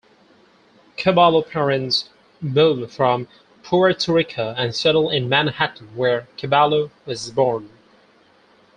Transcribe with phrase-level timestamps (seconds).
[0.97, 2.09] Ceballo's parents
[2.41, 3.27] moved from
[3.61, 7.69] Puerto Rico and settled in Manhattan where Ceballo was born.